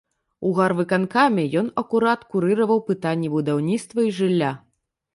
У 0.47 0.53
гарвыканкаме 0.59 1.43
ён 1.61 1.69
акурат 1.83 2.21
курыраваў 2.33 2.85
пытанні 2.91 3.33
будаўніцтва 3.37 3.99
і 4.11 4.19
жылля. 4.23 4.51